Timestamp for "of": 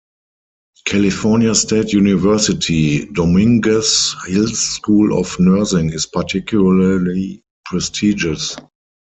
5.19-5.39